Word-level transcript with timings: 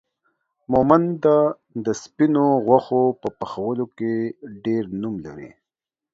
مومند 0.71 1.11
دا 1.85 1.93
سپينو 2.03 2.45
غوښو 2.65 3.03
په 3.21 3.27
پخولو 3.39 3.85
کې 3.97 4.13
ډير 4.63 4.83
نوم 5.01 5.15
لري 5.25 5.49